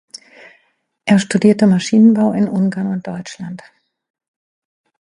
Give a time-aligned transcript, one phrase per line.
[1.05, 3.61] Er studierte Maschinenbau in Ungarn und Deutschland.